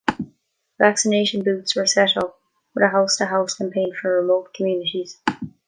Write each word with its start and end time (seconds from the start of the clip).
Vaccination 0.79 1.43
booths 1.43 1.75
were 1.75 1.85
set 1.85 2.17
up, 2.17 2.39
with 2.73 2.83
a 2.83 2.87
house-to-house 2.87 3.53
campaign 3.53 3.93
for 3.93 4.19
remote 4.19 4.51
communities. 4.51 5.21